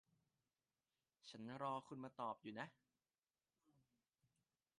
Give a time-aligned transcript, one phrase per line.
[1.29, 2.67] ฉันรอคุณมาตอบอยู่นะ